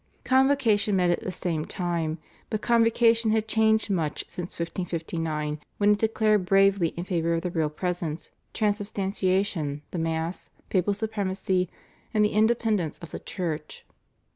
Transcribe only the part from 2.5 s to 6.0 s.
Convocation had changed much since 1559 when it